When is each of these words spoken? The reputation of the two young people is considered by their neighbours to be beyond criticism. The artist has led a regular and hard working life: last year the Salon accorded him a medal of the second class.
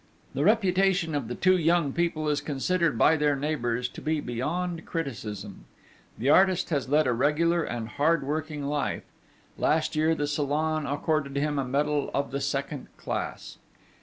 The 0.33 0.43
reputation 0.43 1.13
of 1.13 1.27
the 1.27 1.35
two 1.35 1.55
young 1.55 1.93
people 1.93 2.27
is 2.27 2.41
considered 2.41 2.97
by 2.97 3.15
their 3.17 3.35
neighbours 3.35 3.87
to 3.89 4.01
be 4.01 4.19
beyond 4.19 4.83
criticism. 4.83 5.65
The 6.17 6.27
artist 6.27 6.71
has 6.71 6.89
led 6.89 7.05
a 7.05 7.13
regular 7.13 7.63
and 7.63 7.87
hard 7.87 8.23
working 8.23 8.65
life: 8.65 9.03
last 9.59 9.95
year 9.95 10.15
the 10.15 10.25
Salon 10.25 10.87
accorded 10.87 11.35
him 11.35 11.59
a 11.59 11.63
medal 11.65 12.09
of 12.15 12.31
the 12.31 12.41
second 12.41 12.87
class. 12.97 13.59